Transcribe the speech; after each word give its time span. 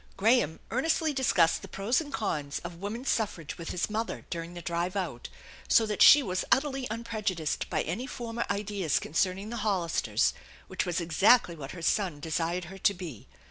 Graham 0.17 0.59
earnestly 0.71 1.13
discussed 1.13 1.61
the 1.61 1.67
pros 1.67 2.01
and 2.01 2.11
cons 2.11 2.57
of 2.63 2.81
woman's 2.81 3.07
suffrage 3.07 3.59
with 3.59 3.69
his 3.69 3.87
mother 3.87 4.25
during 4.31 4.55
the 4.55 4.61
drive 4.63 4.95
out, 4.95 5.29
BO 5.77 5.85
that 5.85 6.01
she 6.01 6.23
was 6.23 6.43
utterly 6.51 6.87
unprejudiced 6.89 7.69
by 7.69 7.83
any 7.83 8.07
former 8.07 8.47
ideas 8.49 8.97
concerning 8.97 9.51
the 9.51 9.57
Hollisters, 9.61 10.33
which 10.67 10.85
^as 10.85 10.99
exactly 11.01 11.55
what 11.55 11.69
her 11.73 11.83
son 11.83 12.13
160 12.13 12.19
THE 12.19 12.19
ENCHANTED 12.19 12.39
BARN 12.39 12.59
desired 12.63 12.71
her 12.71 12.77
to 12.79 12.93
be. 12.95 13.27